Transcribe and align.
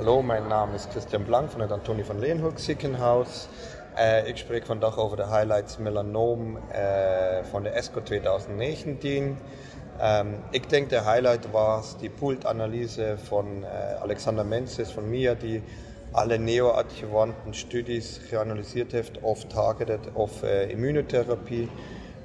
Hallo, 0.00 0.22
mein 0.22 0.48
Name 0.48 0.76
ist 0.76 0.90
Christian 0.90 1.26
Blank 1.26 1.52
von 1.52 1.60
der 1.60 1.70
Antoni 1.70 2.04
von 2.04 2.18
Leeuwenhoek 2.18 2.58
Ziekenhaus. 2.58 3.50
Äh, 3.98 4.30
ich 4.30 4.40
spreche 4.40 4.66
vandaag 4.66 4.96
über 4.96 5.14
die 5.14 5.30
highlights 5.30 5.78
Melanom 5.78 6.56
äh, 6.72 7.44
von 7.44 7.64
der 7.64 7.76
ESCO 7.76 8.00
2019. 8.00 9.36
Ähm, 10.00 10.38
ich 10.52 10.62
denke, 10.68 10.88
der 10.88 11.04
Highlight 11.04 11.52
war 11.52 11.84
die 12.00 12.08
Pultanalyse 12.08 13.18
von 13.18 13.62
äh, 13.62 13.66
Alexander 14.00 14.42
Menzes, 14.42 14.90
von 14.90 15.10
mir, 15.10 15.34
die 15.34 15.62
alle 16.14 16.38
neoadjuvanten 16.38 17.52
Studies 17.52 18.22
geanalysiert 18.30 18.94
hat 18.94 19.22
auf 19.22 19.48
Targeted, 19.48 20.16
auf 20.16 20.42
äh, 20.42 20.72
Immunotherapie. 20.72 21.68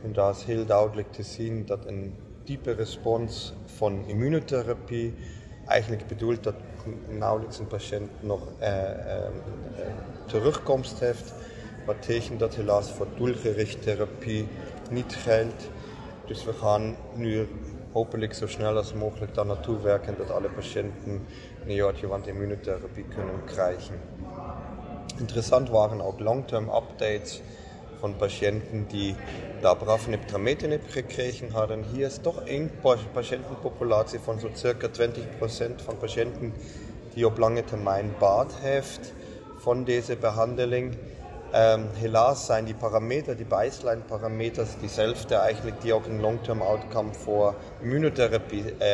Und 0.01 0.15
da 0.15 0.31
ist 0.31 0.47
heel 0.47 0.63
deutlich 0.63 1.11
zu 1.11 1.23
sehen, 1.23 1.65
dass 1.65 1.85
eine 1.85 2.13
tiefe 2.45 2.77
Response 2.77 3.51
von 3.77 4.07
Immunotherapie 4.07 5.11
eigentlich 5.67 6.05
bedeutet, 6.05 6.45
dass 6.45 6.55
nauwelijks 7.07 7.59
een 7.59 7.67
patiënt 7.67 8.09
nog 8.19 8.41
uh, 8.61 8.67
terugkomst 10.25 10.99
heeft. 10.99 11.33
Wat 11.85 12.01
tegen 12.01 12.37
dat 12.37 12.55
helaas 12.55 12.91
voor 12.91 13.07
doelgericht 13.17 13.81
therapie 13.81 14.47
niet 14.89 15.15
geldt. 15.15 15.69
Dus 16.25 16.45
we 16.45 16.53
gaan 16.53 16.95
nu 17.13 17.47
hopelijk 17.91 18.33
zo 18.33 18.47
snel 18.47 18.77
als 18.77 18.93
mogelijk 18.93 19.33
daar 19.33 19.45
naartoe 19.45 19.81
werken 19.81 20.17
dat 20.17 20.31
alle 20.31 20.49
patiënten 20.49 21.25
neoadjuvant 21.65 22.27
immunotherapie 22.27 23.05
kunnen 23.15 23.43
krijgen. 23.45 23.99
Interessant 25.17 25.69
waren 25.69 26.01
ook 26.01 26.19
long-term 26.19 26.69
updates 26.69 27.41
von 27.99 28.15
Patienten, 28.17 28.87
die 28.87 29.15
Dabrafenib 29.61 30.27
Trametinib 30.27 30.91
gekregen 30.91 31.53
hadden. 31.53 31.83
Hier 31.93 32.07
ist 32.07 32.25
doch 32.25 32.41
een 32.45 32.69
patiëntenpopulatie 33.13 34.19
van 34.19 34.39
so 34.39 34.49
circa 34.53 34.87
20% 34.87 35.81
van 35.85 35.97
patiënten 35.97 36.53
die 37.13 37.25
op 37.25 37.37
lange 37.37 37.63
termijn 37.63 38.13
baat 38.19 38.53
heeft 38.61 39.13
van 39.57 39.83
deze 39.83 40.15
behandeling. 40.15 40.97
Ähm, 41.53 41.81
helaas 41.93 42.45
zijn 42.45 42.65
die 42.65 42.75
Parameter, 42.75 43.35
die 43.37 43.45
Baseline-Parameters, 43.45 44.69
diezelfde 44.79 45.35
eigenlijk 45.35 45.81
die 45.81 45.93
ook 45.93 46.05
een 46.05 46.21
long-term 46.21 46.61
outcome 46.61 47.13
voor 47.13 47.55
immunotherapie 47.81 48.63
äh, 48.63 48.87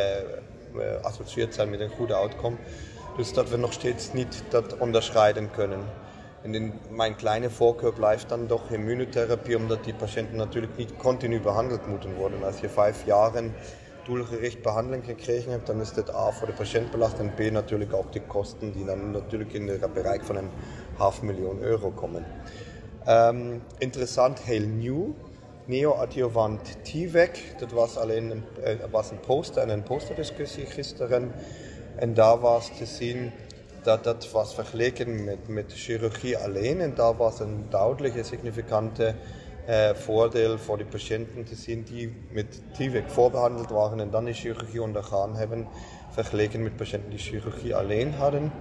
äh, 0.75 1.01
assoziiert 1.01 1.53
zijn 1.53 1.69
met 1.69 1.79
een 1.79 1.89
goede 1.89 2.13
outcome. 2.13 2.55
Dus 3.17 3.33
dat 3.33 3.49
we 3.49 3.57
nog 3.57 3.73
steeds 3.73 4.13
niet 4.13 4.43
dat 4.49 4.75
kunnen 5.51 5.79
in 6.43 6.53
den, 6.53 6.73
mein 6.89 7.17
kleiner 7.17 7.49
Vorkör 7.49 7.91
bleibt 7.91 8.31
dann 8.31 8.47
doch 8.47 8.71
Immunotherapie, 8.71 9.55
omdat 9.55 9.85
die 9.85 9.93
Patienten 9.93 10.37
natürlich 10.37 10.71
nicht 10.77 10.97
kontinuierlich 10.97 11.45
behandelt 11.45 11.87
moeten 11.87 12.17
worden. 12.17 12.43
Als 12.43 12.63
ihr 12.63 12.69
fünf 12.69 13.05
Jahren 13.05 13.53
doelgericht 14.05 14.63
Behandlung 14.63 15.03
gekriegt 15.03 15.47
habt, 15.51 15.69
dann 15.69 15.79
ist 15.79 15.97
das 15.97 16.09
A 16.09 16.31
für 16.31 16.47
den 16.47 16.55
Patienten 16.55 16.91
belacht 16.91 17.19
und 17.19 17.35
B 17.35 17.51
natürlich 17.51 17.93
auch 17.93 18.09
die 18.11 18.21
Kosten, 18.21 18.73
die 18.73 18.83
dann 18.83 19.11
natürlich 19.11 19.53
in 19.53 19.67
den 19.67 19.79
Bereich 19.93 20.23
von 20.23 20.37
einem 20.37 20.49
halben 20.97 21.27
Million 21.27 21.63
Euro 21.63 21.91
kommen. 21.91 22.25
Ähm, 23.05 23.61
interessant, 23.79 24.39
Hail 24.47 24.65
New, 24.65 25.13
Neoadjuvant 25.67 26.83
T-Vec, 26.83 27.59
das 27.59 27.75
war 27.75 27.87
allein 28.01 28.43
äh, 28.63 28.77
ein 28.81 29.21
Poster, 29.21 29.61
eine 29.61 29.77
Posterdiskussion 29.77 30.65
gestern 30.75 31.33
und 31.99 32.17
da 32.17 32.41
war 32.41 32.59
es 32.59 32.75
zu 32.77 32.85
sehen, 32.85 33.31
dat 33.81 34.03
dat 34.03 34.31
was 34.31 34.53
vergeleken 34.53 35.23
met, 35.23 35.47
met 35.47 35.73
chirurgie 35.73 36.37
alleen 36.37 36.81
en 36.81 36.93
daar 36.95 37.15
was 37.15 37.39
een 37.39 37.65
duidelijke 37.69 38.23
significante 38.23 39.15
uh, 39.69 39.89
voordeel 39.93 40.57
voor 40.57 40.77
de 40.77 40.85
patiënten 40.85 41.43
te 41.43 41.55
zien 41.55 41.83
die 41.83 42.13
met 42.29 42.61
TIVEC 42.71 43.09
voorbehandeld 43.09 43.69
waren 43.69 43.99
en 43.99 44.09
dan 44.09 44.25
de 44.25 44.33
chirurgie 44.33 44.81
ondergaan 44.81 45.35
hebben, 45.35 45.67
vergeleken 46.09 46.63
met 46.63 46.75
patiënten 46.75 47.09
die 47.09 47.19
chirurgie 47.19 47.75
alleen 47.75 48.13
hadden. 48.13 48.51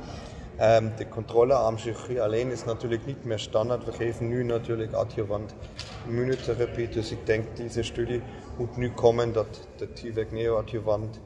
Um, 0.61 0.93
de 0.97 1.09
controlearm 1.09 1.79
chirurgie 1.79 2.23
alleen 2.23 2.51
is 2.51 2.65
natuurlijk 2.65 3.07
niet 3.07 3.25
meer 3.25 3.39
standaard. 3.39 3.85
We 3.85 3.93
geven 3.93 4.29
nu 4.29 4.45
natuurlijk 4.45 4.93
adjuvant 4.93 5.55
immunotherapie. 6.07 6.89
Dus 6.89 7.11
ik 7.11 7.27
denk 7.27 7.57
deze 7.57 7.83
studie 7.83 8.23
moet 8.59 8.77
nu 8.77 8.91
komen 8.91 9.33
dat 9.33 9.69
de 9.77 9.93
TIVEC 9.93 10.33
neoadjuvant 10.33 11.21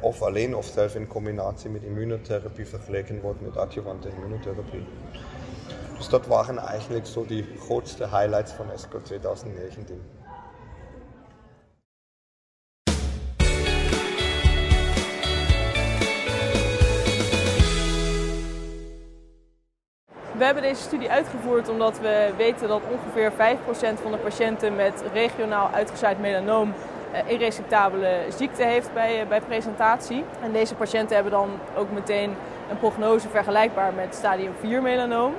of 0.00 0.22
alleen 0.22 0.56
of 0.56 0.64
zelfs 0.64 0.94
in 0.94 1.06
combinatie 1.06 1.70
met 1.70 1.82
immunotherapie 1.82 2.66
vergeleken 2.66 3.20
wordt 3.20 3.40
met 3.40 3.56
adjuvante 3.56 4.08
immunotherapie. 4.08 4.84
Dus 5.96 6.08
dat 6.08 6.26
waren 6.26 6.58
eigenlijk 6.58 7.06
so 7.06 7.26
die 7.26 7.46
grootste 7.58 8.08
highlights 8.08 8.52
van 8.52 8.70
ESCO 8.70 9.02
2019. 9.02 10.00
We 20.42 20.48
hebben 20.48 20.62
deze 20.62 20.82
studie 20.82 21.10
uitgevoerd 21.10 21.68
omdat 21.68 22.00
we 22.00 22.32
weten 22.36 22.68
dat 22.68 22.80
ongeveer 22.90 23.32
5% 23.32 24.02
van 24.02 24.12
de 24.12 24.18
patiënten 24.18 24.76
met 24.76 25.02
regionaal 25.12 25.70
uitgezaaid 25.70 26.20
melanoom 26.20 26.74
eh, 27.12 27.30
irresectabele 27.30 28.18
ziekte 28.36 28.64
heeft 28.64 28.92
bij, 28.92 29.20
eh, 29.20 29.28
bij 29.28 29.40
presentatie. 29.40 30.24
En 30.42 30.52
deze 30.52 30.74
patiënten 30.74 31.14
hebben 31.14 31.32
dan 31.32 31.50
ook 31.76 31.90
meteen 31.90 32.34
een 32.70 32.78
prognose 32.78 33.28
vergelijkbaar 33.28 33.92
met 33.94 34.14
stadium 34.14 34.52
4 34.60 34.82
melanoom. 34.82 35.34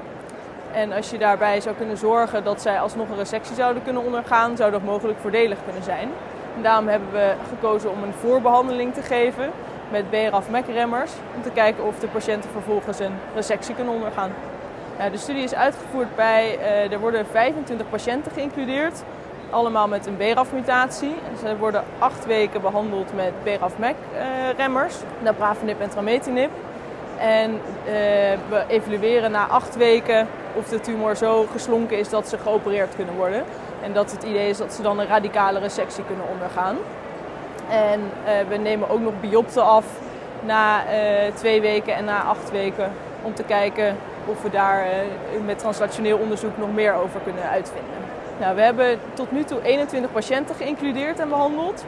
En 0.71 0.91
als 0.91 1.09
je 1.09 1.17
daarbij 1.17 1.61
zou 1.61 1.75
kunnen 1.75 1.97
zorgen 1.97 2.43
dat 2.43 2.61
zij 2.61 2.79
alsnog 2.79 3.09
een 3.09 3.17
resectie 3.17 3.55
zouden 3.55 3.83
kunnen 3.83 4.03
ondergaan, 4.03 4.57
zou 4.57 4.71
dat 4.71 4.83
mogelijk 4.83 5.19
voordelig 5.19 5.57
kunnen 5.63 5.83
zijn. 5.83 6.09
Daarom 6.61 6.87
hebben 6.87 7.11
we 7.11 7.33
gekozen 7.49 7.91
om 7.91 8.03
een 8.03 8.13
voorbehandeling 8.13 8.93
te 8.93 9.01
geven 9.01 9.51
met 9.91 10.09
BRAF-MEC-remmers. 10.09 11.11
Om 11.35 11.41
te 11.41 11.51
kijken 11.51 11.85
of 11.85 11.99
de 11.99 12.07
patiënten 12.07 12.49
vervolgens 12.49 12.99
een 12.99 13.13
resectie 13.35 13.75
kunnen 13.75 13.93
ondergaan. 13.93 14.31
de 15.11 15.17
studie 15.17 15.43
is 15.43 15.55
uitgevoerd 15.55 16.15
bij, 16.15 16.57
uh, 16.57 16.91
er 16.91 16.99
worden 16.99 17.25
25 17.25 17.89
patiënten 17.89 18.31
geïncludeerd 18.31 19.03
allemaal 19.53 19.87
met 19.87 20.05
een 20.05 20.17
BRAF-mutatie. 20.17 21.15
Ze 21.39 21.57
worden 21.57 21.83
acht 21.99 22.25
weken 22.25 22.61
behandeld 22.61 23.15
met 23.15 23.31
BRAF-MEC-remmers, 23.43 24.95
napravenib 25.19 25.81
en 25.81 25.89
trametinib. 25.89 26.49
En 27.17 27.51
uh, 27.51 27.59
we 28.49 28.63
evalueren 28.67 29.31
na 29.31 29.47
acht 29.47 29.75
weken 29.75 30.27
of 30.53 30.67
de 30.67 30.79
tumor 30.79 31.15
zo 31.15 31.45
geslonken 31.51 31.97
is 31.97 32.09
dat 32.09 32.29
ze 32.29 32.37
geopereerd 32.37 32.95
kunnen 32.95 33.15
worden. 33.15 33.43
En 33.83 33.93
dat 33.93 34.11
het 34.11 34.23
idee 34.23 34.49
is 34.49 34.57
dat 34.57 34.73
ze 34.73 34.81
dan 34.81 34.99
een 34.99 35.07
radicale 35.07 35.59
resectie 35.59 36.03
kunnen 36.03 36.25
ondergaan. 36.33 36.77
En 37.69 37.99
uh, 38.01 38.31
we 38.49 38.57
nemen 38.57 38.89
ook 38.89 39.01
nog 39.01 39.13
biopten 39.19 39.65
af 39.65 39.85
na 40.45 40.83
twee 41.33 41.61
weken 41.61 41.95
en 41.95 42.05
na 42.05 42.23
acht 42.23 42.51
weken 42.51 42.91
om 43.21 43.33
te 43.33 43.43
kijken 43.43 43.97
of 44.25 44.41
we 44.41 44.49
daar 44.49 44.85
met 45.45 45.59
translationeel 45.59 46.17
onderzoek 46.17 46.57
nog 46.57 46.73
meer 46.73 46.93
over 46.93 47.19
kunnen 47.23 47.49
uitvinden. 47.49 48.03
Nou, 48.43 48.55
we 48.55 48.61
hebben 48.61 48.99
tot 49.13 49.31
nu 49.31 49.43
toe 49.43 49.61
21 49.61 50.11
patiënten 50.11 50.55
geïncludeerd 50.55 51.19
en 51.19 51.29
behandeld. 51.29 51.85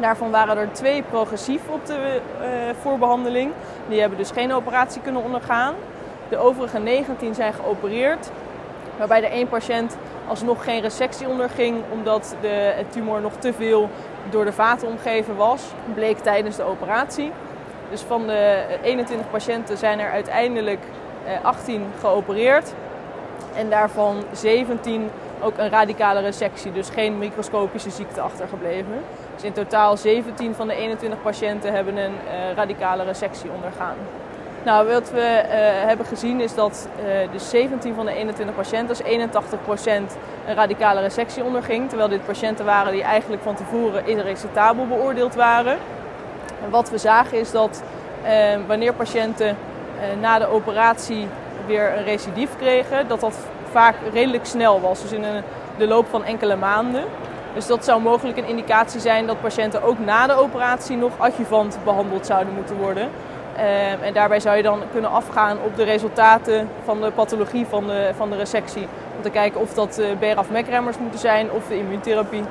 Daarvan 0.00 0.30
waren 0.30 0.56
er 0.56 0.72
twee 0.72 1.02
progressief 1.02 1.60
op 1.68 1.86
de 1.86 2.20
uh, 2.40 2.46
voorbehandeling. 2.80 3.52
Die 3.88 4.00
hebben 4.00 4.18
dus 4.18 4.30
geen 4.30 4.52
operatie 4.52 5.00
kunnen 5.02 5.22
ondergaan. 5.22 5.74
De 6.28 6.38
overige 6.38 6.78
19 6.78 7.34
zijn 7.34 7.52
geopereerd. 7.52 8.30
Waarbij 8.98 9.20
de 9.20 9.26
één 9.26 9.48
patiënt 9.48 9.96
alsnog 10.28 10.64
geen 10.64 10.80
resectie 10.80 11.28
onderging 11.28 11.76
omdat 11.92 12.36
de 12.40 12.74
tumor 12.88 13.20
nog 13.20 13.32
te 13.38 13.52
veel 13.52 13.90
door 14.30 14.44
de 14.44 14.52
vaten 14.52 14.88
omgeven 14.88 15.36
was. 15.36 15.62
Bleek 15.94 16.18
tijdens 16.18 16.56
de 16.56 16.62
operatie. 16.62 17.32
Dus 17.90 18.00
van 18.00 18.26
de 18.26 18.64
21 18.82 19.30
patiënten 19.30 19.76
zijn 19.76 19.98
er 19.98 20.10
uiteindelijk 20.10 20.80
18 21.42 21.84
geopereerd. 22.00 22.72
En 23.54 23.70
daarvan 23.70 24.24
17 24.32 25.10
ook 25.40 25.58
een 25.58 25.68
radicale 25.68 26.20
resectie, 26.20 26.72
dus 26.72 26.88
geen 26.88 27.18
microscopische 27.18 27.90
ziekte 27.90 28.20
achtergebleven. 28.20 29.02
Dus 29.34 29.44
in 29.44 29.52
totaal 29.52 29.96
17 29.96 30.54
van 30.54 30.68
de 30.68 30.74
21 30.74 31.22
patiënten 31.22 31.72
hebben 31.72 31.96
een 31.96 32.12
uh, 32.12 32.52
radicale 32.54 33.04
resectie 33.04 33.50
ondergaan. 33.50 33.96
Nou, 34.64 34.88
wat 34.88 35.10
we 35.10 35.42
uh, 35.44 35.50
hebben 35.86 36.06
gezien 36.06 36.40
is 36.40 36.54
dat 36.54 36.88
uh, 36.98 37.32
dus 37.32 37.50
17 37.50 37.94
van 37.94 38.06
de 38.06 38.12
21 38.12 38.56
patiënten, 38.56 38.96
dus 38.96 39.28
81% 39.82 40.16
een 40.46 40.54
radicale 40.54 41.00
resectie 41.00 41.44
onderging. 41.44 41.88
Terwijl 41.88 42.08
dit 42.08 42.26
patiënten 42.26 42.64
waren 42.64 42.92
die 42.92 43.02
eigenlijk 43.02 43.42
van 43.42 43.54
tevoren 43.54 44.06
irreceptabel 44.06 44.86
beoordeeld 44.86 45.34
waren. 45.34 45.78
En 46.64 46.70
wat 46.70 46.90
we 46.90 46.98
zagen 46.98 47.38
is 47.38 47.50
dat 47.50 47.82
wanneer 48.66 48.94
patiënten 48.94 49.56
na 50.20 50.38
de 50.38 50.46
operatie 50.46 51.28
weer 51.66 51.96
een 51.96 52.04
recidief 52.04 52.56
kregen, 52.56 53.08
dat 53.08 53.20
dat 53.20 53.36
vaak 53.76 53.94
redelijk 54.12 54.46
snel 54.46 54.80
was. 54.80 55.02
Dus 55.02 55.12
in 55.12 55.24
de 55.78 55.86
loop 55.86 56.06
van 56.10 56.24
enkele 56.24 56.56
maanden. 56.56 57.04
Dus 57.54 57.66
dat 57.66 57.84
zou 57.84 58.02
mogelijk 58.02 58.38
een 58.38 58.48
indicatie 58.48 59.00
zijn 59.00 59.26
dat 59.26 59.40
patiënten 59.40 59.82
ook 59.82 59.98
na 59.98 60.26
de 60.26 60.32
operatie 60.32 60.96
nog 60.96 61.12
adjuvant 61.18 61.78
behandeld 61.84 62.26
zouden 62.26 62.54
moeten 62.54 62.76
worden. 62.76 63.02
Um, 63.02 64.02
en 64.02 64.12
daarbij 64.12 64.40
zou 64.40 64.56
je 64.56 64.62
dan 64.62 64.82
kunnen 64.92 65.10
afgaan 65.10 65.56
op 65.64 65.76
de 65.76 65.82
resultaten 65.82 66.68
van 66.84 67.00
de 67.00 67.10
pathologie 67.10 67.66
van 67.66 67.86
de, 67.86 68.10
van 68.16 68.30
de 68.30 68.36
resectie. 68.36 68.88
Om 69.16 69.22
te 69.22 69.30
kijken 69.30 69.60
of 69.60 69.74
dat 69.74 69.98
uh, 70.00 70.06
BRAF-MEC-remmers 70.18 70.98
moeten 70.98 71.20
zijn 71.20 71.50
of 71.50 71.66
de 71.66 71.78
immuuntherapie. 71.78 72.42